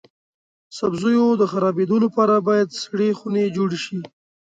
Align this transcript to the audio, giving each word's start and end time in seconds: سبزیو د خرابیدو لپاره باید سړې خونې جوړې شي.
سبزیو 0.77 1.27
د 1.37 1.43
خرابیدو 1.51 1.97
لپاره 2.05 2.35
باید 2.47 2.69
سړې 2.83 3.09
خونې 3.19 3.45
جوړې 3.55 3.79
شي. 3.85 3.99